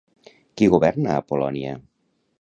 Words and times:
Qui 0.61 0.69
governa 0.75 1.13
a 1.17 1.27
Polònia? 1.33 1.79